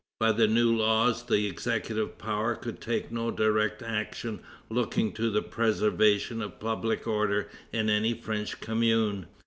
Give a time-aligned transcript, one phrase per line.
[0.19, 5.43] By the new laws, the executive power could take no direct action looking to the
[5.43, 9.27] preservation of public order in any French commune.